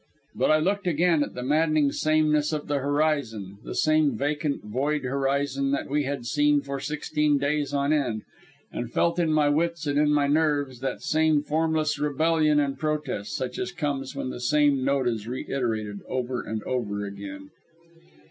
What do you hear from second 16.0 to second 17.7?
over and over again.